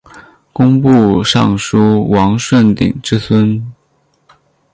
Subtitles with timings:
[0.51, 3.63] 工部尚书王舜鼎之孙。